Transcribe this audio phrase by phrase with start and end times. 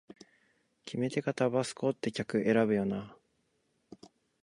[0.83, 3.17] 決め手がタバスコって客選ぶよなあ